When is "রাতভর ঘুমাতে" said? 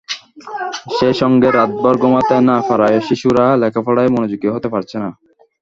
1.51-2.35